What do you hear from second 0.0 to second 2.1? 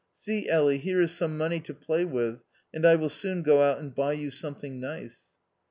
See, Elly, here is some money to play